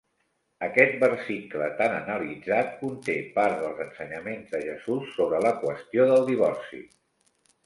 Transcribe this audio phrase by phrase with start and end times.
[0.67, 6.83] Aquest versicle tan analitzat conté part dels ensenyaments de Jesús sobre la qüestió del divorci.